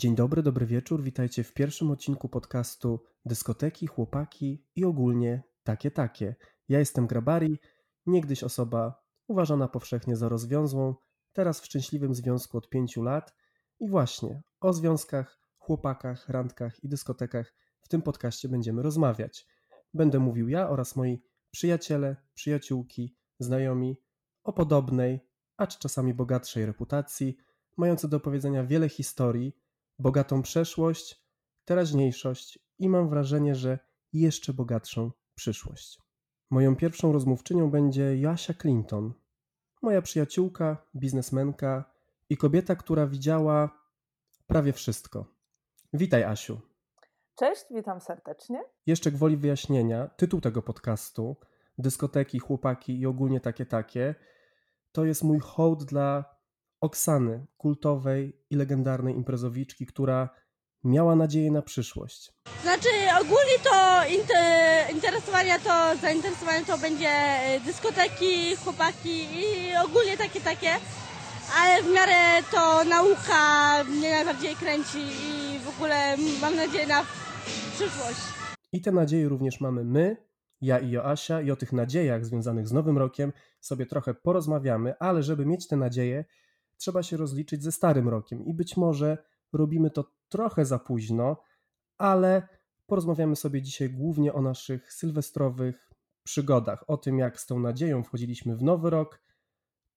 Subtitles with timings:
[0.00, 1.02] Dzień dobry, dobry wieczór.
[1.02, 6.34] Witajcie w pierwszym odcinku podcastu Dyskoteki, Chłopaki i ogólnie takie takie.
[6.68, 7.58] Ja jestem Grabari,
[8.06, 10.94] niegdyś osoba uważana powszechnie za rozwiązłą,
[11.32, 13.34] teraz w szczęśliwym związku od pięciu lat
[13.80, 19.46] i właśnie o związkach, chłopakach, randkach i dyskotekach w tym podcaście będziemy rozmawiać.
[19.94, 23.96] Będę mówił ja oraz moi przyjaciele, przyjaciółki, znajomi
[24.44, 25.20] o podobnej,
[25.56, 27.36] acz czasami bogatszej reputacji,
[27.76, 29.59] mający do powiedzenia wiele historii,
[30.00, 31.24] bogatą przeszłość,
[31.64, 33.78] teraźniejszość i mam wrażenie, że
[34.12, 35.98] jeszcze bogatszą przyszłość.
[36.50, 39.12] Moją pierwszą rozmówczynią będzie Joasia Clinton,
[39.82, 41.84] moja przyjaciółka, biznesmenka
[42.30, 43.70] i kobieta, która widziała
[44.46, 45.26] prawie wszystko.
[45.92, 46.60] Witaj, Asiu.
[47.34, 48.62] Cześć, witam serdecznie.
[48.86, 51.36] Jeszcze gwoli wyjaśnienia, tytuł tego podcastu,
[51.78, 54.14] dyskoteki, chłopaki i ogólnie takie takie,
[54.92, 56.39] to jest mój hołd dla
[56.80, 60.28] Oksany, kultowej i legendarnej imprezowiczki, która
[60.84, 62.32] miała nadzieję na przyszłość.
[62.62, 62.88] Znaczy
[63.20, 70.70] ogólnie to inter, interesowania to, zainteresowanie to będzie e, dyskoteki, chłopaki i ogólnie takie takie,
[71.56, 77.04] ale w miarę to nauka mnie najbardziej kręci i w ogóle mam nadzieję na
[77.74, 78.20] przyszłość.
[78.72, 80.16] I te nadzieje również mamy my,
[80.60, 85.22] ja i Joasia i o tych nadziejach związanych z Nowym Rokiem sobie trochę porozmawiamy, ale
[85.22, 86.24] żeby mieć te nadzieje,
[86.80, 89.18] trzeba się rozliczyć ze Starym Rokiem i być może
[89.52, 91.36] robimy to trochę za późno,
[91.98, 92.48] ale
[92.86, 95.90] porozmawiamy sobie dzisiaj głównie o naszych sylwestrowych
[96.22, 99.22] przygodach, o tym jak z tą nadzieją wchodziliśmy w Nowy Rok,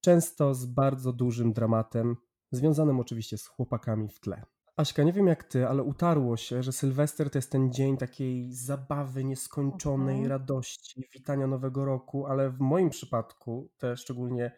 [0.02, 2.16] często z bardzo dużym dramatem,
[2.52, 4.44] związanym oczywiście z chłopakami w tle.
[4.76, 8.54] Aśka, nie wiem jak ty, ale utarło się, że Sylwester to jest ten dzień takiej
[8.54, 10.30] zabawy nieskończonej, Mhm.
[10.32, 14.52] radości, witania Nowego Roku, ale w moim przypadku te szczególnie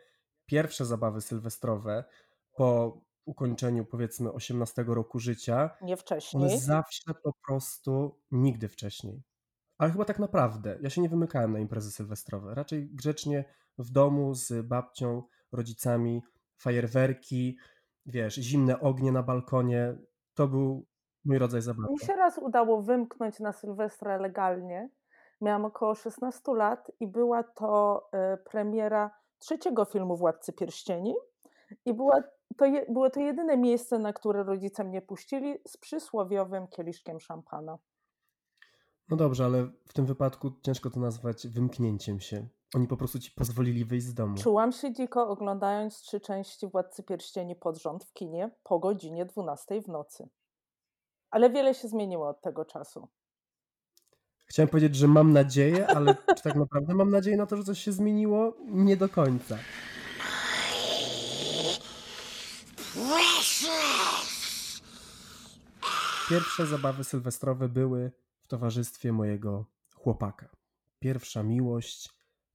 [0.45, 2.03] pierwsze zabawy sylwestrowe
[2.55, 6.59] po ukończeniu powiedzmy 18 roku życia, Nie one wcześniej.
[6.59, 9.23] zawsze po prostu nigdy wcześniej.
[9.77, 13.45] Ale chyba tak naprawdę, ja się nie wymykałem na imprezy sylwestrowe, raczej grzecznie
[13.77, 16.23] w domu z babcią, rodzicami,
[16.57, 17.57] fajerwerki,
[18.05, 19.97] wiesz, zimne ognie na balkonie,
[20.33, 20.85] to był
[21.25, 21.87] mój rodzaj zabawy.
[21.91, 24.89] Mi się raz udało wymknąć na Sylwestra legalnie.
[25.41, 29.11] Miałam około 16 lat i była to e, premiera
[29.45, 31.15] trzeciego filmu Władcy Pierścieni.
[31.85, 32.23] I była
[32.57, 37.77] to je, było to jedyne miejsce, na które rodzice mnie puścili z przysłowiowym kieliszkiem szampana.
[39.09, 42.47] No dobrze, ale w tym wypadku ciężko to nazwać wymknięciem się.
[42.75, 44.37] Oni po prostu ci pozwolili wyjść z domu.
[44.37, 49.81] Czułam się dziko oglądając trzy części Władcy Pierścieni pod rząd w kinie po godzinie 12
[49.81, 50.29] w nocy.
[51.29, 53.07] Ale wiele się zmieniło od tego czasu.
[54.45, 57.79] Chciałem powiedzieć, że mam nadzieję, ale czy tak naprawdę mam nadzieję na to, że coś
[57.79, 58.57] się zmieniło?
[58.67, 59.57] Nie do końca.
[66.29, 68.11] Pierwsze zabawy sylwestrowe były
[68.41, 70.49] w towarzystwie mojego chłopaka.
[70.99, 72.09] Pierwsza miłość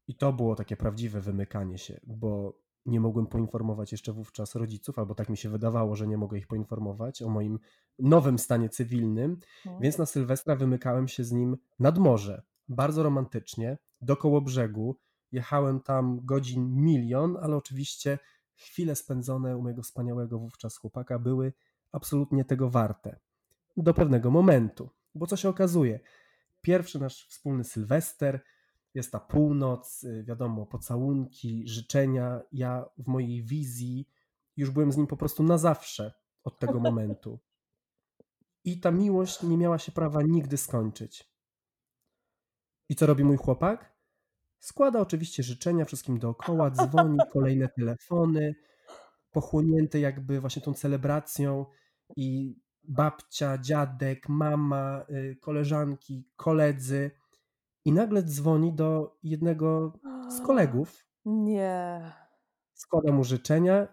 [0.08, 5.14] i to było takie prawdziwe wymykanie się, bo nie mogłem poinformować jeszcze wówczas rodziców, albo
[5.14, 7.58] tak mi się wydawało, że nie mogę ich poinformować o moim
[7.98, 9.36] nowym stanie cywilnym,
[9.66, 9.82] Mhm.
[9.82, 14.96] więc na Sylwestra wymykałem się z nim nad morze, bardzo romantycznie, do koło brzegu.
[15.32, 18.18] Jechałem tam godzin milion, ale oczywiście
[18.56, 21.52] chwile spędzone u mojego wspaniałego wówczas chłopaka były
[21.92, 23.18] absolutnie tego warte.
[23.76, 26.00] Do pewnego momentu, bo co się okazuje?
[26.60, 28.40] Pierwszy nasz wspólny Sylwester,
[28.94, 32.40] jest ta północ, y, wiadomo, pocałunki, życzenia.
[32.52, 34.08] Ja w mojej wizji
[34.56, 36.12] już byłem z nim po prostu na zawsze
[36.44, 37.38] od tego momentu.
[38.64, 41.30] I ta miłość nie miała się prawa nigdy skończyć.
[42.88, 43.96] I co robi mój chłopak?
[44.58, 48.54] Składa oczywiście życzenia wszystkim dookoła, dzwoni, kolejne telefony,
[49.30, 51.66] pochłonięte jakby właśnie tą celebracją
[52.16, 57.10] i babcia, dziadek, mama, y, koleżanki, koledzy.
[57.84, 59.92] I nagle dzwoni do jednego
[60.28, 62.12] z kolegów, Nie.
[62.74, 63.88] składa mu życzenia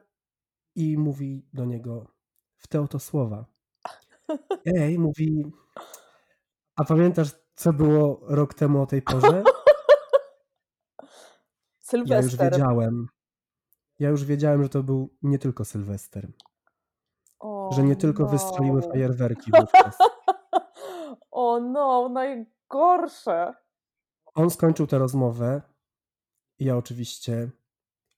[0.76, 2.08] i mówi do niego
[2.58, 3.46] w te oto słowa.
[4.66, 5.52] Ej, mówi,
[6.76, 9.44] a pamiętasz, co było rok temu o tej porze?
[11.94, 12.52] Ja już Sylwester.
[12.52, 13.08] wiedziałem.
[14.00, 16.32] Ja już wiedziałem, że to był nie tylko Sylwester.
[17.40, 18.90] O Że nie tylko wystrzeliły no.
[18.90, 19.98] fajerwerki wówczas.
[21.32, 23.54] O no, najgorsze.
[24.38, 25.62] On skończył tę rozmowę
[26.60, 27.52] i ja oczywiście...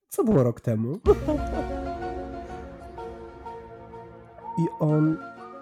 [0.10, 1.00] Co było rok temu?
[4.58, 5.18] I on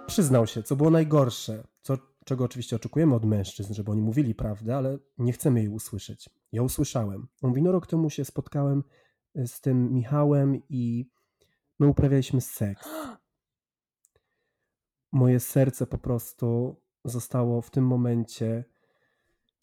[0.07, 4.77] przyznał się, co było najgorsze, co, czego oczywiście oczekujemy od mężczyzn, żeby oni mówili prawdę,
[4.77, 6.29] ale nie chcemy jej usłyszeć.
[6.51, 7.27] Ja usłyszałem.
[7.41, 8.83] On mówi, no rok temu się spotkałem
[9.35, 11.09] z tym Michałem i
[11.79, 12.89] my uprawialiśmy seks.
[15.11, 16.75] moje serce po prostu
[17.05, 18.63] zostało w tym momencie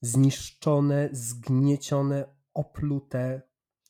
[0.04, 2.24] zniszczone, zgniecione,
[2.54, 3.42] oplute,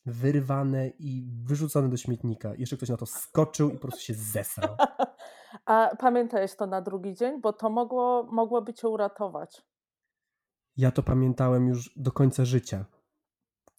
[0.05, 2.53] wyrwane i wyrzucone do śmietnika.
[2.57, 4.75] Jeszcze ktoś na to skoczył i po prostu się zesrał.
[5.65, 9.61] A pamiętałeś to na drugi dzień, bo to mogło, mogłoby cię uratować.
[10.77, 12.85] Ja to pamiętałem już do końca życia.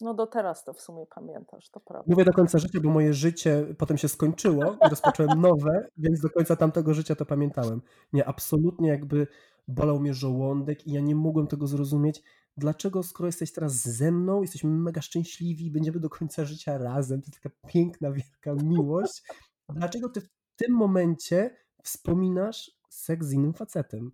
[0.00, 2.04] No do teraz to w sumie pamiętasz, to prawda.
[2.10, 6.30] Mówię do końca życia, bo moje życie potem się skończyło i rozpocząłem nowe, więc do
[6.30, 7.82] końca tamtego życia to pamiętałem.
[8.12, 9.26] Nie, absolutnie jakby
[9.68, 12.22] bolał mnie żołądek i ja nie mogłem tego zrozumieć.
[12.56, 17.30] Dlaczego, skoro jesteś teraz ze mną, jesteśmy mega szczęśliwi, będziemy do końca życia razem, to
[17.30, 19.22] taka piękna, wielka miłość.
[19.68, 24.12] Dlaczego ty w tym momencie wspominasz seks z innym facetem?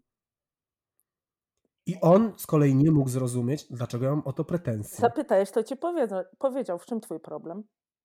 [1.87, 4.99] I on z kolei nie mógł zrozumieć, dlaczego ja mam o to pretensje.
[4.99, 5.77] Zapytałeś, to ci
[6.39, 7.65] powiedział, w czym twój problem.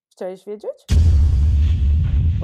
[0.09, 0.85] Chciałeś wiedzieć?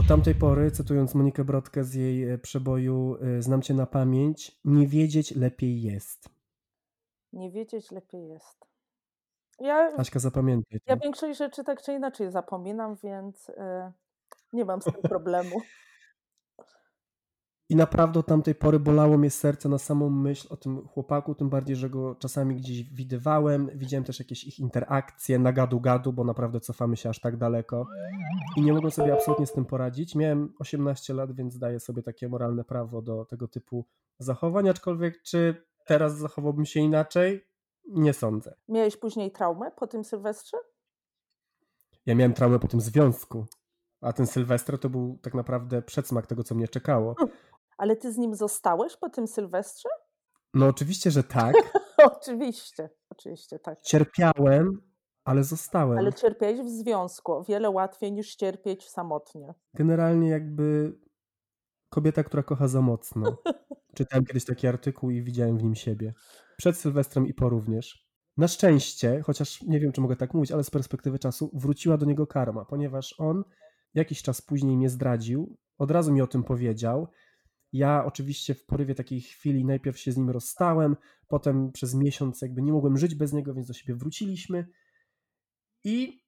[0.04, 4.60] Od tamtej pory, cytując Monikę Brodkę z jej e, przeboju e, Znam cię na pamięć,
[4.66, 6.30] nie wiedzieć lepiej jest.
[7.34, 8.66] Nie wiedzieć lepiej jest.
[9.60, 10.80] Ja, Aśka, zapamiętaj.
[10.86, 13.54] ja większość rzeczy tak czy inaczej zapominam, więc y,
[14.54, 15.62] nie mam z tym problemu.
[17.74, 21.50] I naprawdę od tamtej pory bolało mnie serce na samą myśl o tym chłopaku, tym
[21.50, 23.70] bardziej, że go czasami gdzieś widywałem.
[23.76, 27.88] Widziałem też jakieś ich interakcje na gadu-gadu, bo naprawdę cofamy się aż tak daleko.
[28.58, 30.16] I nie mogłem sobie absolutnie z tym poradzić.
[30.16, 33.86] Miałem 18 lat, więc daję sobie takie moralne prawo do tego typu
[34.20, 37.48] zachowań, aczkolwiek czy teraz zachowałbym się inaczej?
[37.88, 38.56] Nie sądzę.
[38.68, 40.58] Miałeś później traumę po tym Sylwestrze?
[42.06, 43.46] Ja miałem traumę po tym związku,
[44.02, 47.16] a ten Sylwester to był tak naprawdę przedsmak tego, co mnie czekało.
[47.84, 49.90] Ale ty z nim zostałeś po tym Sylwestrze?
[50.54, 51.56] No oczywiście, że tak.
[52.14, 53.82] oczywiście, oczywiście tak.
[53.82, 54.82] Cierpiałem,
[55.26, 55.98] ale zostałem.
[55.98, 57.34] Ale cierpiałeś w związku.
[57.34, 59.54] O wiele łatwiej niż cierpieć samotnie.
[59.74, 60.98] Generalnie jakby
[61.90, 63.38] kobieta, która kocha za mocno.
[63.98, 66.14] Czytałem kiedyś taki artykuł i widziałem w nim siebie.
[66.58, 68.08] Przed Sylwestrem i po również.
[68.38, 72.06] Na szczęście, chociaż nie wiem, czy mogę tak mówić, ale z perspektywy czasu wróciła do
[72.06, 73.44] niego karma, ponieważ on
[73.94, 77.08] jakiś czas później mnie zdradził, od razu mi o tym powiedział.
[77.74, 80.96] Ja oczywiście w porywie takiej chwili najpierw się z nim rozstałem,
[81.28, 84.68] potem przez miesiąc jakby nie mogłem żyć bez niego, więc do siebie wróciliśmy.
[85.84, 86.24] I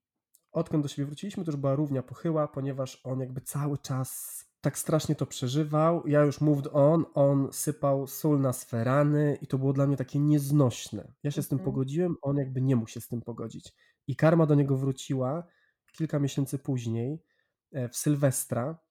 [0.51, 4.77] odkąd do siebie wróciliśmy, to już była równia pochyła, ponieważ on jakby cały czas tak
[4.77, 6.07] strasznie to przeżywał.
[6.07, 9.97] Ja już moved on, on sypał sól na swe rany i to było dla mnie
[9.97, 11.13] takie nieznośne.
[11.23, 11.73] Ja się z tym Mhm.
[11.73, 13.73] pogodziłem, on jakby nie mógł się z tym pogodzić.
[14.07, 15.47] I karma do niego wróciła
[15.91, 17.23] kilka miesięcy później,
[17.71, 18.84] e, w Sylwestra.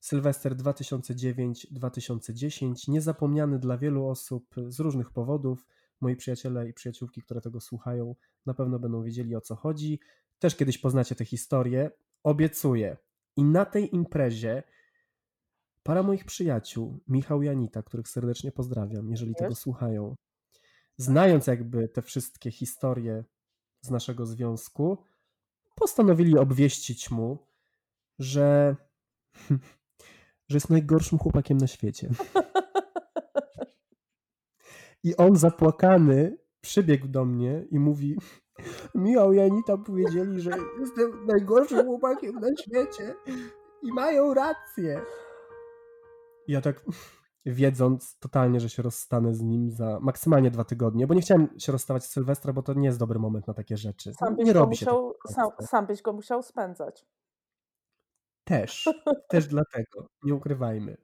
[0.00, 5.66] Sylwester 2009-2010, niezapomniany dla wielu osób z różnych powodów.
[6.00, 8.14] Moi przyjaciele i przyjaciółki, które tego słuchają,
[8.46, 10.00] na pewno będą wiedzieli o co chodzi.
[10.38, 11.90] Też kiedyś poznacie tę historię.
[12.22, 12.96] Obiecuję.
[13.36, 14.62] I na tej imprezie
[15.82, 20.14] para moich przyjaciół, Michał i Anita, których serdecznie pozdrawiam, jeżeli tego słuchają,
[20.96, 23.24] znając jakby te wszystkie historie
[23.80, 25.04] z naszego związku,
[25.74, 27.46] postanowili obwieścić mu,
[28.18, 28.76] że,
[30.50, 32.10] że jest najgorszym chłopakiem na świecie.
[35.04, 38.16] I on zapłakany przybiegł do mnie i mówi:
[38.94, 40.50] Michał i Anita powiedzieli, że
[40.80, 43.14] jestem najgorszym chłopakiem na świecie
[43.82, 45.00] i mają rację.
[46.46, 46.84] I ja tak,
[47.46, 51.72] wiedząc totalnie, że się rozstanę z nim za maksymalnie dwa tygodnie, bo nie chciałem się
[51.72, 54.12] rozstawać z Sylwestra, bo to nie jest dobry moment na takie rzeczy.
[54.14, 57.06] Sam byś, nie go robi się musiał, tak sam, sam byś go musiał spędzać.
[58.50, 58.88] Też,
[59.28, 60.96] też dlatego, nie ukrywajmy.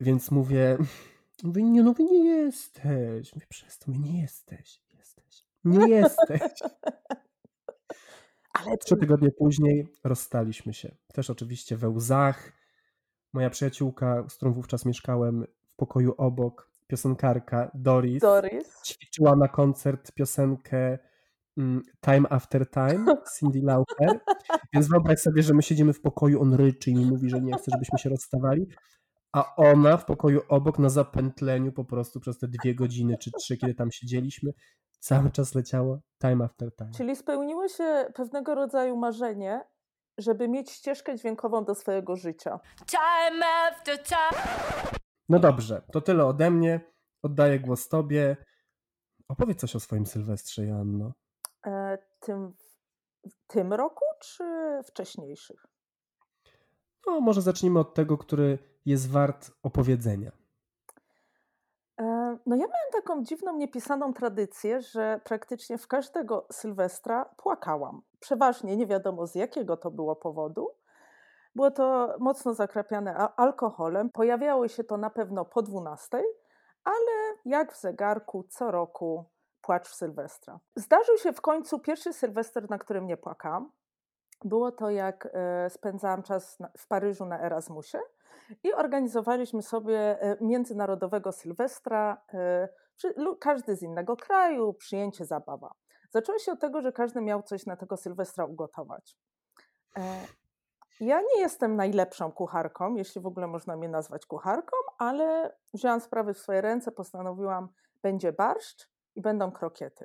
[0.00, 0.78] Więc mówię,
[1.42, 3.34] mówię, nie, no wy nie jesteś.
[3.34, 5.44] Mówię, przez to, nie jesteś, jesteś.
[5.64, 6.40] Nie jesteś.
[8.52, 10.96] Ale Trzy ty, tygodnie później rozstaliśmy się.
[11.12, 12.52] Też oczywiście we łzach.
[13.32, 20.12] Moja przyjaciółka, z którą wówczas mieszkałem w pokoju obok, piosenkarka Doris, Doris, ćwiczyła na koncert
[20.12, 20.98] piosenkę
[22.00, 24.20] Time After Time Cindy Lauper.
[24.74, 27.52] Więc wyobraź sobie, że my siedzimy w pokoju, on ryczy i mi mówi, że nie
[27.52, 28.66] chce, żebyśmy się rozstawali,
[29.32, 33.56] a ona w pokoju obok na zapętleniu po prostu przez te dwie godziny czy trzy,
[33.56, 34.52] kiedy tam siedzieliśmy,
[35.00, 36.90] cały czas leciało Time After Time.
[36.96, 39.60] czyli spełniło się pewnego rodzaju marzenie,
[40.18, 42.60] żeby mieć ścieżkę dźwiękową do swojego życia.
[42.86, 44.42] Time after time.
[45.28, 46.80] No dobrze, to tyle ode mnie.
[47.22, 48.36] Oddaję głos tobie.
[49.28, 51.12] Opowiedz coś o swoim Sylwestrze, Joanno.
[52.20, 52.52] Tym,
[53.26, 54.44] w tym roku czy
[54.84, 55.66] wcześniejszych?
[57.06, 60.32] No, może zacznijmy od tego, który jest wart opowiedzenia.
[62.00, 68.02] E, No ja miałam taką dziwną, niepisaną tradycję, że praktycznie w każdego Sylwestra płakałam.
[68.20, 70.80] Przeważnie nie wiadomo z jakiego to było powodu,
[71.54, 74.10] Było to mocno zakrapiane alkoholem.
[74.10, 76.22] Pojawiało się to na pewno po 12,
[76.84, 79.24] ale jak w zegarku co roku
[79.70, 80.60] płacz w Sylwestra.
[80.76, 83.72] Zdarzył się w końcu pierwszy Sylwester, na którym nie płakałam.
[84.44, 87.98] Było to jak e, spędzałam czas w Paryżu na Erasmusie
[88.64, 92.68] i organizowaliśmy sobie e, międzynarodowego Sylwestra, e,
[93.40, 95.74] każdy z innego kraju, przyjęcie, zabawa.
[96.10, 99.16] Zaczęło się od tego, że każdy miał coś na tego Sylwestra ugotować.
[101.00, 106.34] Ja nie jestem najlepszą kucharką, jeśli w ogóle można mnie nazwać kucharką, ale wzięłam sprawy
[106.34, 107.68] w swoje ręce, postanowiłam,
[108.02, 110.04] będzie barszcz i będą krokiety.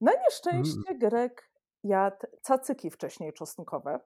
[0.00, 1.50] Na nieszczęście Grek
[1.84, 4.00] jadł cacyki wcześniej czosnkowe,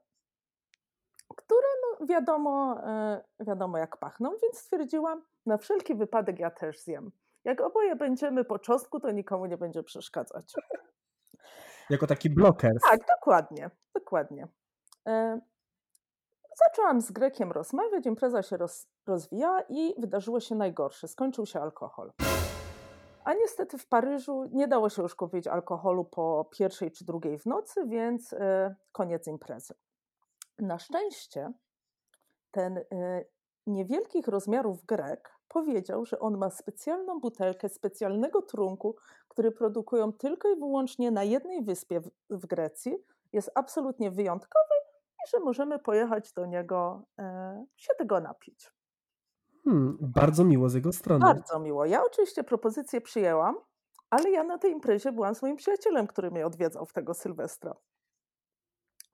[1.37, 7.11] które no, wiadomo, e, wiadomo jak pachną, więc stwierdziłam, na wszelki wypadek ja też zjem.
[7.45, 10.52] Jak oboje będziemy po czosnku, to nikomu nie będzie przeszkadzać.
[11.90, 12.73] Jako taki bloker.
[12.90, 14.49] Tak, dokładnie, dokładnie.
[15.09, 15.40] E,
[16.64, 21.09] Zaczęłam z Grekiem rozmawiać, impreza się roz, rozwijała i wydarzyło się najgorsze.
[21.09, 22.12] Skończył się alkohol.
[23.25, 27.47] A niestety w Paryżu nie dało się już kupić alkoholu po pierwszej czy drugiej w
[27.47, 29.75] nocy, więc e, koniec imprezy.
[30.59, 31.52] Na szczęście
[32.50, 32.85] ten e,
[33.66, 38.97] niewielkich rozmiarów Grek powiedział, że on ma specjalną butelkę specjalnego trunku,
[39.29, 42.97] który produkują tylko i wyłącznie na jednej wyspie w, w Grecji.
[43.33, 44.75] Jest absolutnie wyjątkowy
[45.25, 48.73] i że możemy pojechać do niego e, się tego napić.
[49.65, 51.21] Hmm, bardzo miło z jego strony.
[51.21, 51.85] Bardzo miło.
[51.85, 53.57] Ja oczywiście propozycję przyjęłam,
[54.11, 57.76] ale ja na tej imprezie byłam z moim przyjacielem, który mnie odwiedzał w tego Sylwestra.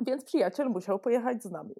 [0.06, 1.74] Więc przyjaciel musiał pojechać z nami.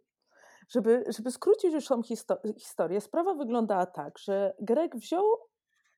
[0.68, 5.24] Żeby, żeby skrócić już tą histo- historię, sprawa wyglądała tak, że Greg wziął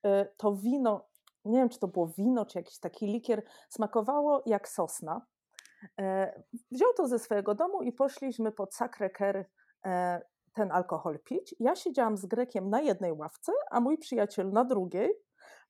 [0.03, 1.07] e, to wino,
[1.45, 5.25] nie wiem czy to było wino, czy jakiś taki likier, smakowało jak sosna.
[5.99, 9.43] E, Wziął to ze swojego domu i poszliśmy pod Sacré-Cœur
[9.85, 10.21] e,
[10.53, 11.55] ten alkohol pić.
[11.59, 15.13] Ja siedziałam z Grekiem na jednej ławce, a mój przyjaciel na drugiej,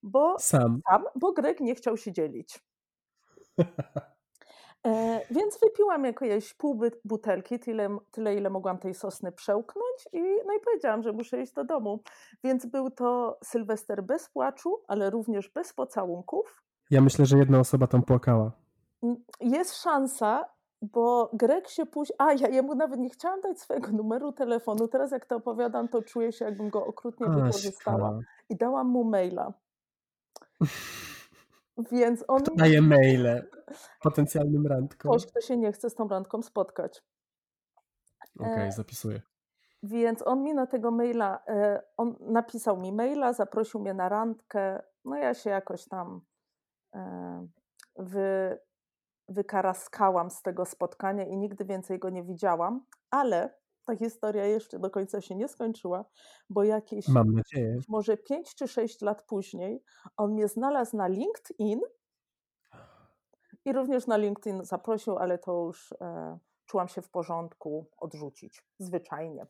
[0.03, 0.81] bo Sam.
[0.89, 2.59] sam, bo Grek nie chciał się dzielić.
[4.85, 10.53] E, więc wypiłam jakieś pół butelki, tyle, tyle ile mogłam tej sosny przełknąć i, no
[10.53, 11.99] i powiedziałam, że muszę iść do domu.
[12.43, 16.63] Więc był to Sylwester bez płaczu, ale również bez pocałunków.
[16.89, 18.51] Ja myślę, że jedna osoba tam płakała.
[19.39, 20.45] Jest szansa,
[20.81, 22.15] bo Grek się później...
[22.19, 24.87] A, ja jemu nawet nie chciałam dać swojego numeru telefonu.
[24.87, 28.19] Teraz jak to opowiadam, to czuję się, jakbym go okrutnie wykorzystała.
[28.49, 29.53] I dałam mu maila.
[31.91, 32.43] Więc on...
[32.43, 33.45] Kto daje maile
[34.01, 35.11] potencjalnym randkom?
[35.11, 37.03] Ktoś, kto się nie chce z tą randką spotkać.
[38.39, 39.21] Okej, e, zapisuję.
[39.83, 44.81] Więc on mi na tego maila, e, on napisał mi maila, zaprosił mnie na randkę.
[45.05, 46.21] No ja się jakoś tam
[46.95, 47.47] e,
[47.95, 48.59] wy,
[49.27, 53.55] wykaraskałam z tego spotkania i nigdy więcej go nie widziałam, ale
[53.85, 56.05] ta historia jeszcze do końca się nie skończyła,
[56.49, 57.79] bo jakieś Mam nadzieję.
[57.87, 59.83] może 5 czy 6 lat później
[60.17, 61.81] on mnie znalazł na LinkedIn
[63.65, 69.47] i również na LinkedIn zaprosił, ale to już e, czułam się w porządku odrzucić, zwyczajnie.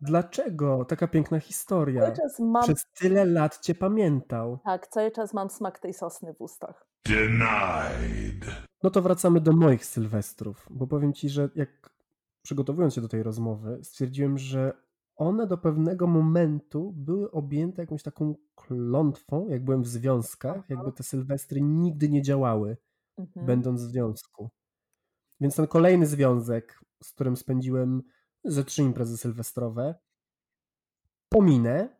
[0.00, 2.00] Dlaczego taka piękna historia?
[2.02, 4.58] Cały czas mam, Przez tyle lat cię pamiętał.
[4.64, 6.86] tak, cały czas mam smak tej sosny w ustach.
[7.06, 8.44] Denied.
[8.82, 11.94] No to wracamy do moich sylwestrów, bo powiem ci, że jak
[12.42, 14.72] przygotowując się do tej rozmowy, stwierdziłem, że
[15.16, 21.02] one do pewnego momentu były objęte jakąś taką klątwą, jak byłem w związkach, jakby te
[21.02, 22.76] sylwestry nigdy nie działały,
[23.18, 23.46] Mhm.
[23.46, 24.50] będąc w związku.
[25.40, 28.02] Więc ten kolejny związek, z którym spędziłem
[28.44, 29.94] ze trzy imprezy sylwestrowe,
[31.28, 31.96] pominę,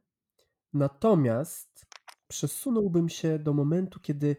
[0.73, 1.87] natomiast
[2.29, 4.37] przesunąłbym się do momentu, kiedy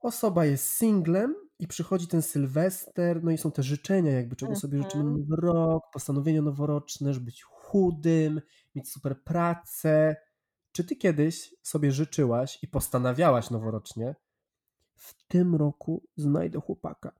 [0.00, 4.78] osoba jest singlem i przychodzi ten sylwester, no i są te życzenia, jakby czego sobie
[4.78, 5.28] życzymy na Mhm.
[5.28, 8.40] nowy rok, postanowienia noworoczne, żeby być chudym,
[8.74, 10.16] mieć super pracę.
[10.72, 14.14] Czy ty kiedyś sobie życzyłaś i postanawiałaś noworocznie,
[15.00, 17.12] w tym roku znajdę chłopaka?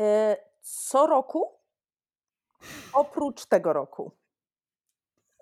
[0.00, 1.50] E, co roku,
[2.92, 4.12] oprócz tego roku.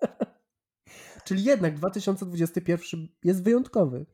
[1.25, 4.05] Czyli jednak 2021 jest wyjątkowy.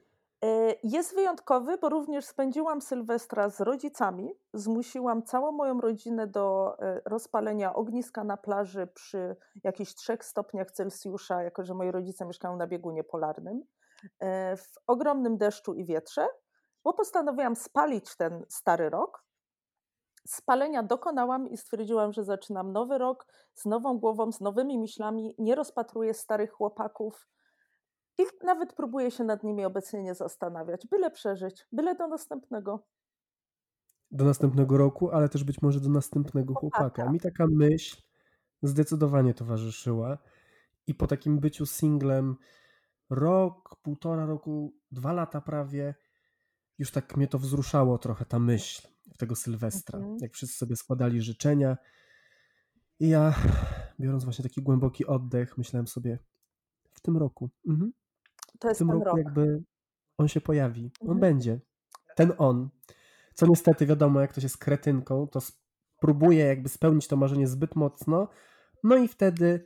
[0.43, 4.33] E, Jest wyjątkowy, bo również spędziłam Sylwestra z rodzicami.
[4.53, 11.43] Zmusiłam całą moją rodzinę do e, rozpalenia ogniska na plaży przy jakichś trzech stopniach Celsjusza,
[11.43, 13.63] jako że moi rodzice mieszkają na biegunie polarnym,
[14.57, 16.27] w ogromnym deszczu i wietrze,
[16.87, 19.23] bo postanowiłam spalić ten stary rok.
[20.27, 25.35] Spalenia dokonałam i stwierdziłam, że zaczynam nowy rok z nową głową, z nowymi myślami.
[25.37, 27.27] Nie rozpatruję starych chłopaków
[28.17, 30.87] i nawet próbuję się nad nimi obecnie nie zastanawiać.
[30.87, 32.83] Byle przeżyć, byle do następnego.
[34.11, 36.83] Do następnego roku, ale też być może do następnego chłopaka.
[36.83, 37.11] Chłopaka.
[37.11, 38.01] Mi taka myśl
[38.61, 40.17] zdecydowanie towarzyszyła
[40.87, 42.35] i po takim byciu singlem
[43.09, 45.95] rok, półtora roku, dwa lata prawie,
[46.79, 50.17] już tak mnie to wzruszało trochę ta myśl tego Sylwestra, Mhm.
[50.21, 51.77] jak wszyscy sobie składali życzenia
[52.99, 53.35] i ja,
[53.99, 56.19] biorąc właśnie taki głęboki oddech, myślałem sobie,
[56.91, 57.91] w tym roku, mhm,
[58.59, 59.17] To w jest tym ten roku rok.
[59.25, 59.63] jakby
[60.17, 61.19] on się pojawi, on Mhm.
[61.19, 61.59] będzie,
[62.15, 62.69] ten on.
[63.33, 65.39] Co niestety wiadomo, jak ktoś jest kretynką, to
[65.99, 68.27] próbuje jakby spełnić to marzenie zbyt mocno,
[68.83, 69.63] no i wtedy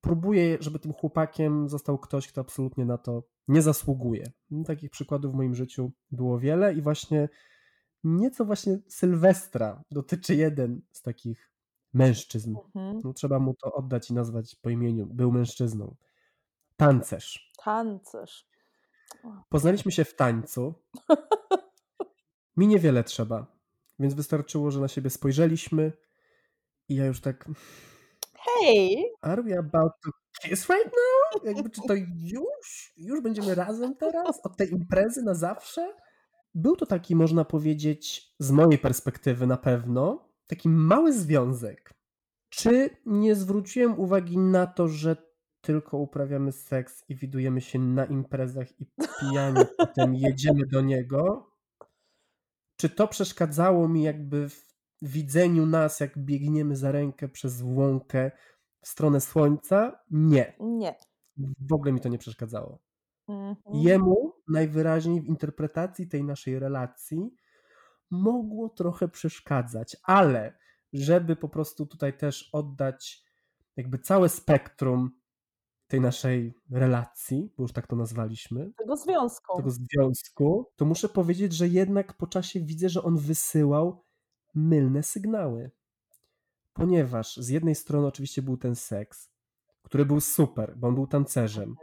[0.00, 4.32] próbuje, żeby tym chłopakiem został ktoś, kto absolutnie na to nie zasługuje.
[4.66, 7.28] Takich przykładów w moim życiu było wiele i właśnie
[8.04, 11.50] nieco właśnie Sylwestra dotyczy jeden z takich
[11.92, 12.56] mężczyzn.
[12.74, 13.00] Mhm.
[13.04, 15.06] No, trzeba mu to oddać i nazwać po imieniu.
[15.06, 15.96] Był mężczyzną.
[16.76, 17.52] Tancerz.
[17.64, 18.50] Tancerz.
[19.48, 20.74] Poznaliśmy się w tańcu.
[22.56, 23.46] Mi niewiele trzeba,
[23.98, 25.92] więc wystarczyło, że na siebie spojrzeliśmy
[26.88, 27.48] i ja już tak
[28.44, 29.04] Hej!
[29.22, 30.10] Are we about to
[30.42, 31.44] kiss right now?
[31.44, 32.92] Jakby czy to już?
[32.96, 34.40] Już będziemy razem teraz?
[34.44, 35.94] Od tej imprezy na zawsze?
[36.54, 41.94] Był to taki, można powiedzieć, z mojej perspektywy na pewno, taki mały związek.
[42.48, 45.16] Czy nie zwróciłem uwagi na to, że
[45.60, 48.86] tylko uprawiamy seks i widujemy się na imprezach i
[49.20, 51.50] pijani, potem jedziemy do niego?
[52.76, 54.69] Czy to przeszkadzało mi jakby w
[55.02, 58.30] widzeniu nas, jak biegniemy za rękę przez łąkę
[58.82, 60.00] w stronę słońca?
[60.10, 60.56] Nie.
[60.60, 60.94] Nie.
[61.68, 62.78] W ogóle mi to nie przeszkadzało.
[63.28, 63.56] Mhm.
[63.72, 67.34] Jemu najwyraźniej w interpretacji tej naszej relacji
[68.10, 70.58] mogło trochę przeszkadzać, ale
[70.92, 73.22] żeby po prostu tutaj też oddać
[73.76, 75.10] jakby całe spektrum
[75.86, 79.56] tej naszej relacji, bo już tak to nazwaliśmy, Tego związku.
[79.56, 84.04] tego związku, to muszę powiedzieć, że jednak po czasie widzę, że on wysyłał
[84.54, 85.70] mylne sygnały.
[86.72, 89.30] Ponieważ z jednej strony oczywiście był ten seks,
[89.82, 91.76] który był super, bo on był tancerzem.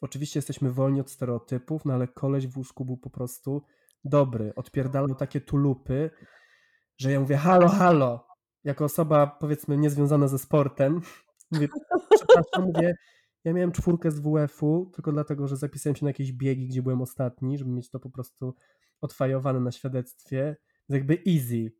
[0.00, 3.62] Oczywiście jesteśmy wolni od stereotypów, no ale koleś w łóżku był po prostu
[4.04, 4.54] dobry.
[4.54, 6.10] Odpierdalał takie tulupy,
[6.98, 8.26] że ja mówię, halo, halo,
[8.64, 11.00] jako osoba powiedzmy niezwiązana ze sportem,
[11.50, 11.68] mówię,
[12.14, 12.94] przepraszam, mówię,
[13.44, 17.02] ja miałem czwórkę z WF-u, tylko dlatego, że zapisałem się na jakieś biegi, gdzie byłem
[17.02, 18.54] ostatni, żeby mieć to po prostu
[19.00, 20.56] odfajowane na świadectwie.
[20.88, 21.72] Jakby easy.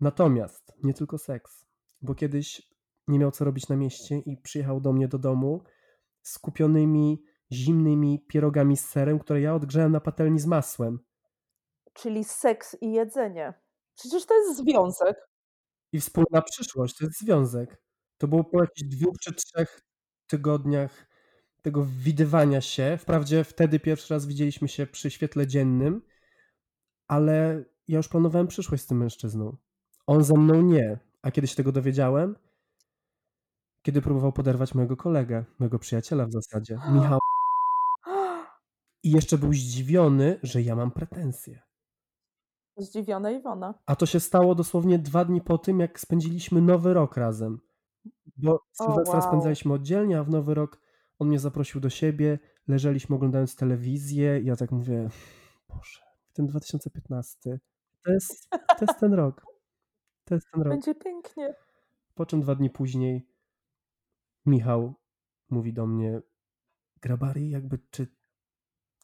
[0.00, 1.66] Natomiast nie tylko seks,
[2.02, 2.62] bo kiedyś
[3.08, 5.62] nie miał co robić na mieście i przyjechał do mnie do domu
[6.22, 10.98] z kupionymi zimnymi pierogami z serem, które ja odgrzałem na patelni z masłem.
[11.92, 13.54] Czyli seks i jedzenie.
[13.94, 15.16] Przecież to jest związek.
[15.92, 17.82] I wspólna przyszłość, to jest związek.
[18.18, 19.80] To było po jakichś dwóch czy trzech
[20.26, 21.06] tygodniach
[21.62, 22.98] tego widywania się.
[23.00, 26.02] Wprawdzie wtedy pierwszy raz widzieliśmy się przy świetle dziennym,
[27.08, 29.56] ale ja już planowałem przyszłość z tym mężczyzną.
[30.06, 30.98] On ze mną nie.
[31.22, 32.36] A kiedy się tego dowiedziałem?
[33.82, 37.18] Kiedy próbował poderwać mojego kolegę, mojego przyjaciela w zasadzie, Michał.
[39.02, 41.62] I jeszcze był zdziwiony, że ja mam pretensje.
[42.76, 43.74] Zdziwiona Iwona.
[43.86, 47.60] A to się stało dosłownie dwa dni po tym, jak spędziliśmy nowy rok razem.
[48.36, 49.28] Bo Sylwestra wow.
[49.28, 50.80] spędzaliśmy oddzielnie, a w nowy rok
[51.18, 52.38] on mnie zaprosił do siebie,
[52.68, 55.08] leżeliśmy oglądając telewizję i ja tak mówię,
[55.68, 56.00] Boże,
[56.32, 57.58] ten 2015,
[58.04, 59.45] to jest, to jest ten rok.
[60.26, 60.72] To jest ten rok.
[60.72, 61.54] Będzie pięknie.
[62.14, 63.28] Po czym dwa dni później
[64.46, 64.94] Michał
[65.50, 66.20] mówi do mnie,
[67.02, 68.06] Grabari, jakby czy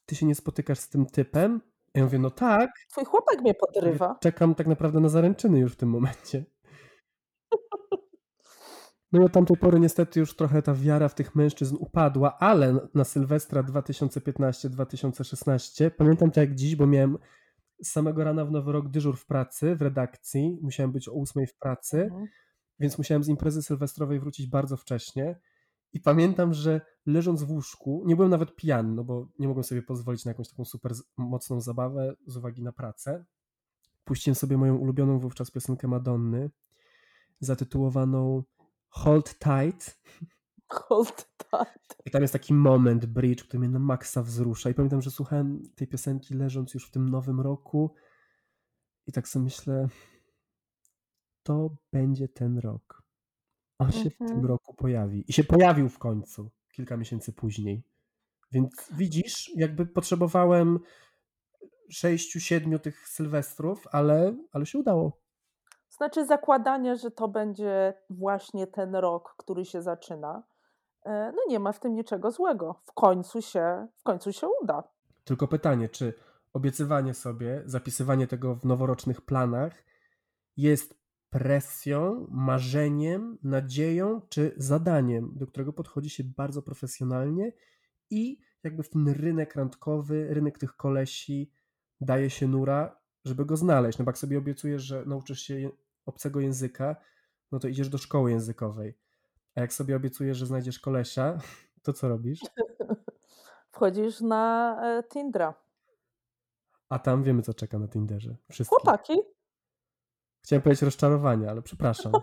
[0.07, 1.61] ty się nie spotykasz z tym typem?
[1.95, 2.71] Ja mówię, no tak.
[2.91, 4.19] Twój chłopak mnie podrywa.
[4.21, 6.45] Czekam tak naprawdę na zaręczyny już w tym momencie.
[9.13, 12.89] No i od tamtej pory niestety już trochę ta wiara w tych mężczyzn upadła, ale
[12.95, 17.19] na Sylwestra 2015-2016 pamiętam to jak dziś, bo miałem
[17.83, 20.59] samego rana w Nowy Rok dyżur w pracy, w redakcji.
[20.63, 22.27] Musiałem być o 8 w pracy, Mhm.
[22.79, 25.41] więc musiałem z imprezy sylwestrowej wrócić bardzo wcześnie.
[25.93, 29.83] I pamiętam, że leżąc w łóżku, nie byłem nawet pijany, no bo nie mogłem sobie
[29.83, 33.25] pozwolić na jakąś taką super mocną zabawę z uwagi na pracę.
[34.05, 36.51] Puściłem sobie moją ulubioną wówczas piosenkę Madonny,
[37.41, 38.43] zatytułowaną
[38.89, 40.01] Hold Tight.
[42.05, 44.71] I tam jest taki moment, bridge, który mnie na maksa wzrusza.
[44.71, 47.95] I pamiętam, że słuchałem tej piosenki leżąc już w tym nowym roku
[49.07, 49.89] i tak sobie myślę,
[51.43, 53.03] to będzie ten rok.
[53.79, 54.47] On się w tym Mhm.
[54.47, 55.25] roku pojawi.
[55.29, 57.83] I się pojawił w końcu, kilka miesięcy później.
[58.53, 60.79] Więc widzisz, jakby potrzebowałem
[61.91, 65.23] sześciu, siedmiu tych sylwestrów, ale, ale się udało.
[65.91, 70.43] Znaczy zakładanie, że to będzie właśnie ten rok, który się zaczyna,
[71.07, 72.81] no nie ma w tym niczego złego.
[72.85, 74.83] W końcu się, w końcu się uda.
[75.25, 76.15] Tylko pytanie, czy
[76.53, 79.85] obiecywanie sobie, zapisywanie tego w noworocznych planach
[80.57, 87.53] jest presją, marzeniem, nadzieją czy zadaniem, do którego podchodzi się bardzo profesjonalnie
[88.11, 91.53] i jakby w ten rynek randkowy, rynek tych kolesi
[92.01, 93.99] daje się nura, żeby go znaleźć.
[93.99, 95.71] No bo jak sobie obiecujesz, że nauczysz się
[96.07, 96.97] obcego języka,
[97.53, 98.95] no to idziesz do szkoły językowej.
[99.55, 101.39] A jak sobie obiecujesz, że znajdziesz kolesia,
[101.83, 102.41] to co robisz?
[103.73, 105.55] Wchodzisz na e, Tindra.
[106.89, 108.37] A tam wiemy, co czeka na Tinderze.
[108.51, 108.79] Wszystkich.
[108.79, 109.21] Chłopaki.
[110.45, 112.13] Chciałem powiedzieć rozczarowanie, ale przepraszam.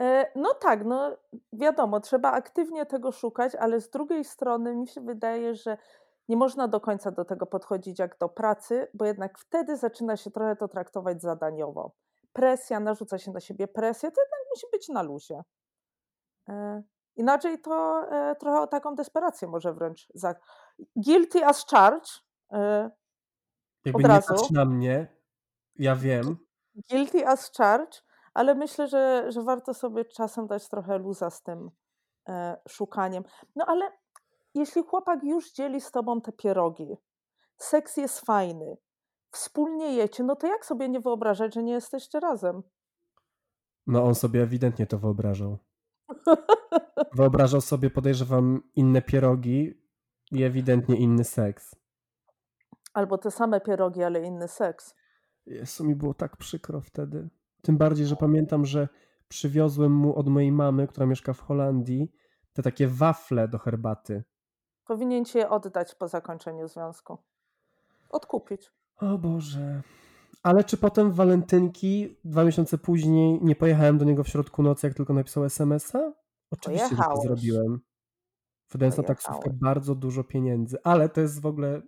[0.00, 1.16] E, No tak, no
[1.52, 5.76] wiadomo, trzeba aktywnie tego szukać, ale z drugiej strony mi się wydaje, że
[6.28, 10.30] nie można do końca do tego podchodzić jak do pracy, bo jednak wtedy zaczyna się
[10.30, 11.92] trochę to traktować zadaniowo.
[12.32, 15.42] Presja, narzuca się na siebie presję, to jednak musi być na luzie.
[16.48, 16.82] E,
[17.16, 20.08] Inaczej to e, trochę o taką desperację może wręcz.
[20.96, 22.08] Guilty as charged.
[22.52, 22.90] e,
[23.84, 24.34] Jakby Od nie razu.
[24.34, 25.16] patrz na mnie,
[25.76, 26.36] ja wiem.
[26.90, 28.04] Guilty as charged,
[28.34, 31.70] ale myślę, że, że warto sobie czasem dać trochę luza z tym
[32.68, 33.24] szukaniem.
[33.56, 33.90] No ale
[34.54, 36.96] jeśli chłopak już dzieli z tobą te pierogi,
[37.56, 38.76] seks jest fajny,
[39.30, 42.62] wspólnie jecie, no to jak sobie nie wyobrażać, że nie jesteście razem?
[43.86, 45.58] No on sobie ewidentnie to wyobrażał.
[47.16, 49.74] Wyobrażał sobie, podejrzewam, inne pierogi
[50.32, 51.76] i ewidentnie inny seks.
[52.94, 54.94] Albo te same pierogi, ale inny seks.
[55.46, 57.28] Jezu, mi było tak przykro wtedy.
[57.62, 58.88] Tym bardziej, że pamiętam, że
[59.28, 62.12] przywiozłem mu od mojej mamy, która mieszka w Holandii,
[62.52, 64.24] te takie wafle do herbaty.
[64.84, 67.18] Powinien ci je oddać po zakończeniu związku.
[68.10, 68.70] Odkupić.
[68.96, 69.82] O Boże.
[70.44, 74.86] Ale czy potem w walentynki, dwa miesiące później, nie pojechałem do niego w środku nocy,
[74.86, 76.12] jak tylko napisał SMS-a?
[76.50, 77.26] Oczywiście, że to Pojechałeś.
[77.26, 77.80] zrobiłem.
[78.72, 80.78] Wydając na taksówkę bardzo dużo pieniędzy.
[80.84, 81.82] Ale to jest w ogóle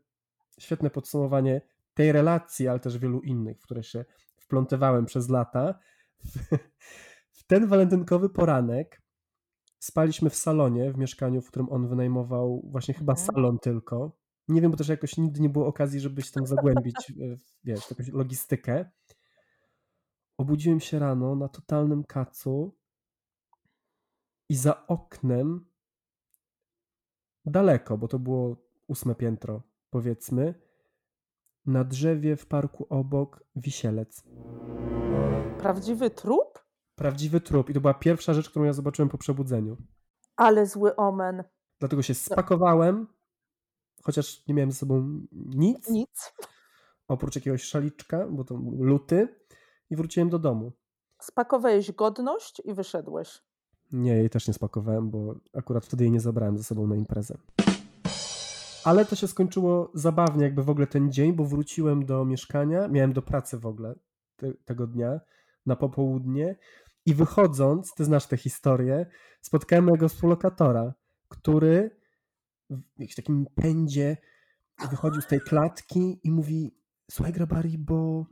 [0.60, 1.60] świetne podsumowanie
[1.94, 4.04] tej relacji, ale też wielu innych, w które się
[4.40, 5.78] wplątywałem przez lata.
[7.32, 9.02] W ten walentynkowy poranek
[9.78, 13.26] spaliśmy w salonie w mieszkaniu, w którym on wynajmował właśnie chyba Mhm.
[13.26, 14.16] salon tylko.
[14.48, 17.80] Nie wiem, bo też jakoś nigdy nie było okazji, żeby się tam zagłębić w, wiesz,
[17.80, 18.90] w jakąś logistykę.
[20.38, 22.76] Obudziłem się rano na totalnym kacu
[24.48, 25.66] i za oknem
[27.44, 28.56] daleko, bo to było
[28.86, 30.54] ósme piętro, powiedzmy,
[31.66, 34.24] na drzewie w parku obok wisielec.
[35.58, 36.66] Prawdziwy trup?
[36.94, 37.70] Prawdziwy trup.
[37.70, 39.76] I to była pierwsza rzecz, którą ja zobaczyłem po przebudzeniu.
[40.36, 41.44] Ale zły omen.
[41.78, 43.06] Dlatego się spakowałem,
[44.06, 46.32] chociaż nie miałem ze sobą nic, Nic.
[47.08, 49.28] oprócz jakiegoś szaliczka, bo to luty,
[49.90, 50.72] i wróciłem do domu.
[51.20, 53.42] Spakowałeś godność i wyszedłeś.
[53.92, 57.38] Nie, jej też nie spakowałem, bo akurat wtedy jej nie zabrałem ze sobą na imprezę.
[58.84, 63.12] Ale to się skończyło zabawnie, jakby w ogóle ten dzień, bo wróciłem do mieszkania, miałem
[63.12, 63.94] do pracy w ogóle
[64.36, 65.20] te, tego dnia,
[65.66, 66.56] na popołudnie
[67.06, 69.06] i wychodząc, ty znasz tę historię,
[69.40, 70.94] spotkałem mojego współlokatora,
[71.28, 71.90] który
[72.70, 74.16] w jakimś takim pędzie
[74.90, 76.74] wychodził z tej klatki i mówi,
[77.10, 78.26] słuchaj Grabari, bo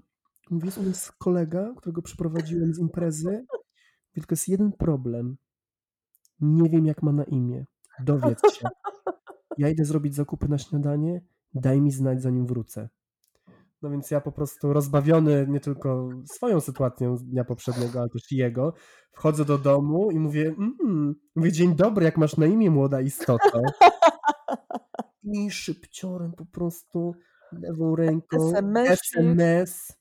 [0.51, 3.47] mówi, jest u nas kolega, którego przyprowadziłem z imprezy,
[4.13, 5.37] tylko jest jeden problem.
[6.41, 7.65] Nie wiem, jak ma na imię.
[8.01, 8.69] Dowiedz się.
[9.59, 11.23] Ja idę zrobić zakupy na śniadanie,
[11.55, 12.89] daj mi znać, zanim wrócę.
[13.83, 18.33] No więc ja po prostu rozbawiony nie tylko swoją sytuacją z dnia poprzedniego, ale też
[18.33, 18.75] jego,
[19.13, 23.61] wchodzę do domu i mówię, mm, mówię, dzień dobry, jak masz na imię, młoda istoto.
[25.23, 27.15] I szybciorem po prostu
[27.53, 29.17] lewą ręką SMS-ik.
[29.17, 29.99] SMS.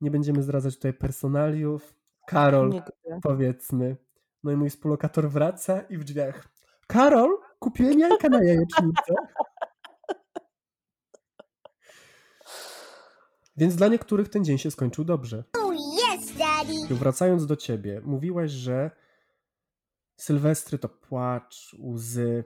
[0.00, 1.94] Nie będziemy zdradzać tutaj personaliów.
[2.26, 2.92] Karol, Nigdy.
[3.22, 3.96] powiedzmy.
[4.42, 6.48] No i mój współlokator wraca i w drzwiach.
[6.86, 9.14] Karol, kupiłem jajka na jajecznicę.
[13.56, 15.44] Więc dla niektórych ten dzień się skończył dobrze.
[16.90, 18.90] I Wracając do ciebie, mówiłaś, że
[20.16, 22.44] Sylwestry to płacz, łzy,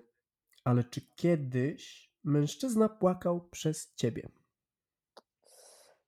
[0.64, 4.28] ale czy kiedyś mężczyzna płakał przez ciebie?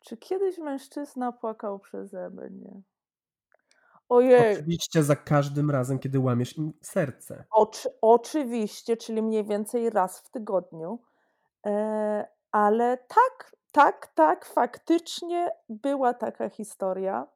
[0.01, 2.83] Czy kiedyś mężczyzna płakał przeze mnie?
[4.09, 7.45] Ojej, Oczywiście za każdym razem, kiedy łamiesz im serce.
[7.51, 10.99] oczy, oczywiście, czyli mniej więcej raz w tygodniu.
[11.67, 17.27] E, ale tak, tak, tak, faktycznie była taka historia.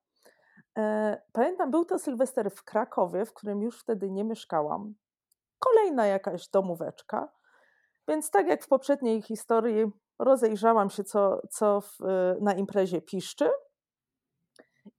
[0.79, 4.95] E, pamiętam, był to Sylwester w Krakowie, w którym już wtedy nie mieszkałam.
[5.65, 7.33] Kolejna jakaś domóweczka.
[8.09, 11.99] Więc tak jak w poprzedniej historii, rozejrzałam się, co, co w,
[12.41, 13.51] na imprezie piszczy.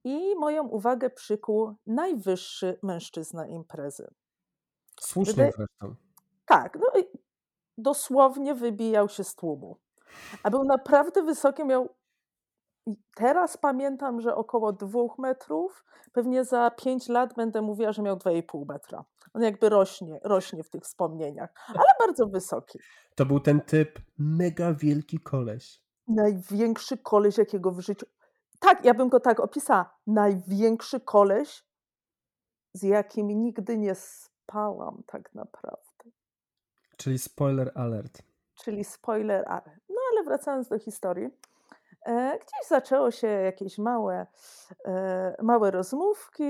[0.04, 4.08] I moją uwagę przykuł najwyższy mężczyzna imprezy.
[4.99, 5.95] Słusznie zresztą.
[6.45, 7.06] Tak, no i
[7.78, 9.78] dosłownie wybijał się z tłumu.
[10.43, 11.95] A był naprawdę wysoki, miał.
[13.15, 15.86] Teraz pamiętam, że około dwóch metrów.
[16.13, 19.06] Pewnie za pięć lat będę mówiła, że miał 2,5 metra.
[19.34, 22.80] On jakby rośnie, rośnie w tych wspomnieniach, ale bardzo wysoki.
[23.15, 25.82] To był ten typ mega wielki koleś.
[26.08, 28.06] Największy koleś, jakiego w życiu.
[28.60, 29.98] Tak, ja bym go tak opisała.
[30.08, 31.63] Największy koleś,
[32.74, 36.12] z jakim nigdy nie spałam, tak naprawdę.
[36.98, 38.21] Czyli spoiler alert.
[38.63, 39.80] czyli spoiler alert.
[39.89, 41.30] No ale wracając do historii,
[42.13, 44.27] gdzieś zaczęło się jakieś małe,
[44.85, 46.43] e, małe rozmówki,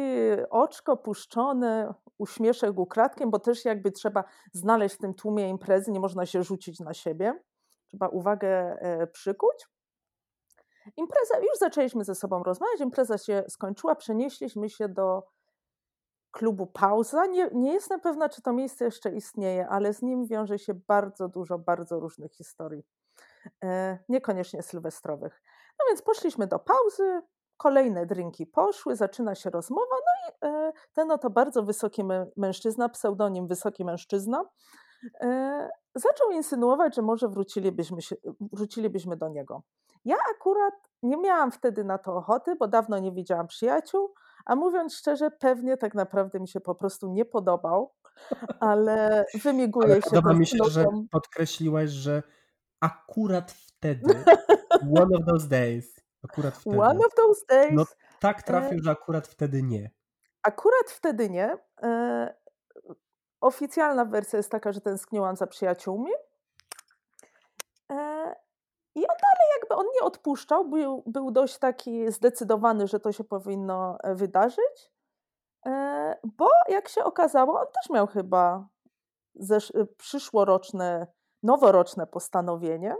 [0.49, 6.25] oczko puszczone, uśmieszek ukradkiem, bo też jakby trzeba znaleźć w tym tłumie imprezy, nie można
[6.25, 7.39] się rzucić na siebie,
[7.87, 9.67] trzeba uwagę e, przykuć.
[10.97, 15.23] Impreza, już zaczęliśmy ze sobą rozmawiać, impreza się skończyła, przenieśliśmy się do
[16.31, 17.25] klubu Pauza.
[17.25, 21.27] Nie, nie jestem pewna, czy to miejsce jeszcze istnieje, ale z nim wiąże się bardzo
[21.27, 22.83] dużo, bardzo różnych historii.
[23.63, 25.41] E, niekoniecznie sylwestrowych.
[25.79, 27.21] No więc poszliśmy do pauzy,
[27.57, 32.89] kolejne drinki poszły, zaczyna się rozmowa, no i e, ten oto bardzo wysoki mę- mężczyzna,
[32.89, 34.43] pseudonim Wysoki Mężczyzna,
[35.21, 39.63] e, zaczął insynuować, że może wrócilibyśmy, się, wrócilibyśmy do niego.
[40.05, 44.13] Ja akurat nie miałam wtedy na to ochoty, bo dawno nie widziałam przyjaciół,
[44.45, 47.93] a mówiąc szczerze, pewnie tak naprawdę mi się po prostu nie podobał,
[48.59, 52.23] ale wymiguje się podoba mi się, że podkreśliłaś, że
[52.79, 54.23] akurat wtedy,
[54.81, 56.79] one of those days, akurat wtedy.
[56.79, 57.73] One of those days.
[57.73, 57.85] No
[58.19, 59.91] tak trafił, że akurat wtedy nie.
[60.43, 61.57] Akurat wtedy nie.
[61.83, 62.35] E,
[63.41, 66.11] oficjalna wersja jest taka, że tęskniłam za przyjaciółmi.
[67.91, 67.95] E,
[68.95, 73.23] I on dalej jakby on nie odpuszczał, był, był dość taki zdecydowany, że to się
[73.23, 74.91] powinno e, wydarzyć.
[75.65, 78.67] E, bo jak się okazało, on też miał chyba
[79.39, 81.07] zesz- e, przyszłoroczne,
[81.43, 82.95] noworoczne postanowienie.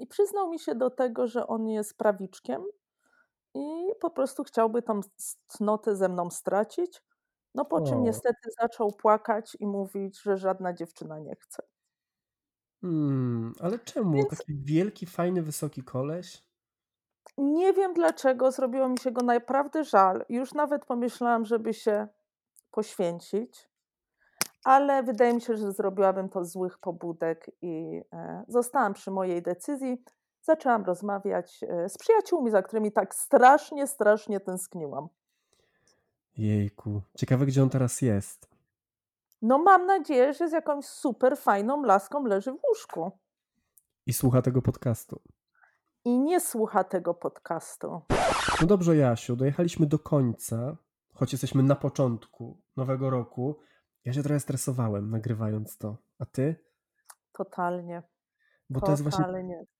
[0.00, 2.62] I przyznał mi się do tego, że on jest prawiczkiem
[3.54, 5.00] i po prostu chciałby tą
[5.46, 7.02] cnotę ze mną stracić.
[7.54, 8.00] No po czym O.
[8.00, 11.62] niestety zaczął płakać i mówić, że żadna dziewczyna nie chce.
[12.80, 14.12] Hmm, ale czemu?
[14.16, 16.44] Więc- Taki wielki, fajny, wysoki koleś?
[17.38, 20.24] Nie wiem dlaczego, zrobiło mi się go naprawdę żal.
[20.28, 22.08] Już nawet pomyślałam, żeby się
[22.70, 23.67] poświęcić,
[24.64, 29.42] ale wydaje mi się, że zrobiłabym to z złych pobudek i e, zostałam przy mojej
[29.42, 30.04] decyzji.
[30.42, 35.08] Zaczęłam rozmawiać e, z przyjaciółmi, za którymi tak strasznie, strasznie tęskniłam.
[36.36, 37.02] Jejku.
[37.16, 38.48] Ciekawe, gdzie on teraz jest.
[39.42, 43.12] No mam nadzieję, że z jakąś super fajną laską leży w łóżku
[44.06, 45.20] I słucha tego podcastu.
[46.04, 48.00] i nie słucha tego podcastu.
[48.60, 50.76] No dobrze, Jasiu, dojechaliśmy do końca,
[51.14, 53.56] choć jesteśmy na początku nowego roku.
[54.08, 55.96] Ja się trochę stresowałem nagrywając to.
[56.18, 56.56] A ty?
[57.32, 58.02] Totalnie.
[58.70, 59.24] Bo to jest, właśnie,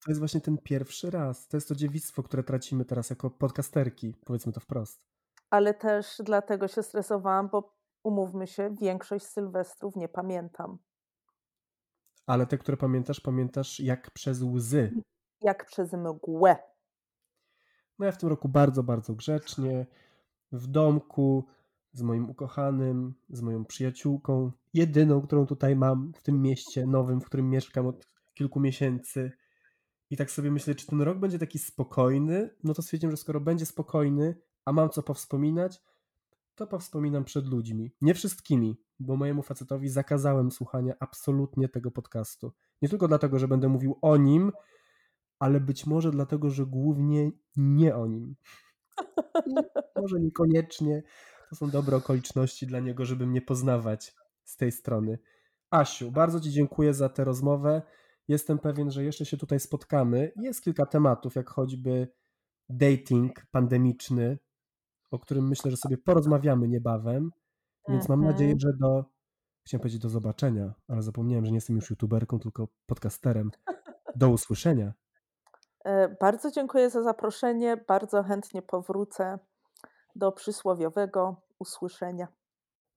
[0.05, 1.49] to jest właśnie ten pierwszy raz.
[1.49, 4.15] To jest to dziewictwo, które tracimy teraz jako podcasterki.
[4.27, 5.03] Powiedzmy to wprost.
[5.51, 10.79] Ale też dlatego się stresowałam, bo umówmy się, większość sylwestrów nie pamiętam.
[12.27, 14.93] Ale te, które pamiętasz, pamiętasz jak przez łzy.
[15.41, 16.57] Jak przez mgłę.
[17.99, 19.87] No ja w tym roku bardzo, bardzo grzecznie.
[20.53, 21.45] W domku,
[21.93, 27.25] z moim ukochanym, z moją przyjaciółką, jedyną, którą tutaj mam w tym mieście nowym, w
[27.25, 29.33] którym mieszkam od kilku miesięcy.
[30.11, 32.51] I tak sobie myślę, czy ten rok będzie taki spokojny?
[32.65, 35.81] No to stwierdziłem, że skoro będzie spokojny, a mam co powspominać,
[36.55, 37.93] to powspominam przed ludźmi.
[38.01, 42.53] Nie wszystkimi, bo mojemu facetowi zakazałem słuchania absolutnie tego podcastu.
[42.83, 44.53] Nie tylko dlatego, że będę mówił o nim,
[45.39, 48.37] ale być może dlatego, że głównie nie o nim.
[50.01, 51.03] Może niekoniecznie
[51.51, 55.19] to są dobre okoliczności dla niego, żeby mnie poznawać z tej strony.
[55.71, 57.83] Asiu, bardzo Ci dziękuję za tę rozmowę.
[58.29, 60.33] Jestem pewien, że jeszcze się tutaj spotkamy.
[60.37, 62.09] Jest kilka tematów, jak choćby
[62.69, 64.39] dating pandemiczny,
[65.11, 67.31] o którym myślę, że sobie porozmawiamy niebawem.
[67.89, 68.35] Więc mam Mhm.
[68.35, 69.05] nadzieję, że do.
[69.67, 73.51] Chciałem powiedzieć do zobaczenia, ale zapomniałem, że nie jestem już youtuberką, tylko podcasterem.
[74.17, 74.93] Do usłyszenia.
[75.85, 77.77] E, Bardzo dziękuję za zaproszenie.
[77.89, 79.39] Bardzo chętnie powrócę
[80.19, 82.29] do przysłowiowego usłyszenia.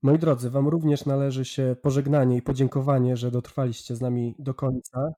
[0.02, 5.14] Moi drodzy, Wam również należy się pożegnanie i podziękowanie, że dotrwaliście z nami do końca.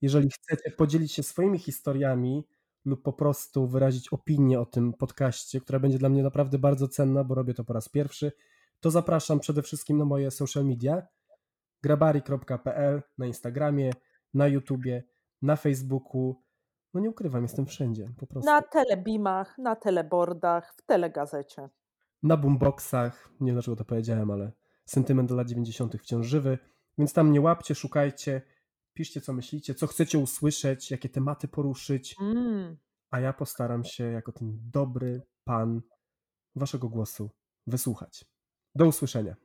[0.00, 2.46] Jeżeli chcecie podzielić się swoimi historiami
[2.84, 7.24] lub po prostu wyrazić opinię o tym podcaście, która będzie dla mnie naprawdę bardzo cenna,
[7.24, 8.32] bo robię to po raz pierwszy,
[8.80, 11.06] to zapraszam przede wszystkim na moje social media
[11.82, 13.92] grabari.pl na Instagramie,
[14.34, 15.04] na YouTubie,
[15.42, 16.42] na Facebooku.
[16.94, 18.50] No nie ukrywam, jestem wszędzie po prostu.
[18.50, 21.68] Na telebimach, na telebordach, w telegazecie.
[22.22, 24.52] na boomboxach, nie wiem dlaczego to powiedziałem, ale
[24.86, 25.96] sentyment do lat 90.
[26.02, 26.58] wciąż żywy,
[26.98, 28.42] więc tam nie łapcie, szukajcie,
[28.94, 32.76] piszcie co myślicie, co chcecie usłyszeć, jakie tematy poruszyć, Mm.
[33.10, 35.80] a ja postaram się jako ten dobry pan
[36.54, 37.30] waszego głosu
[37.66, 38.24] wysłuchać.
[38.74, 39.36] Do usłyszenia.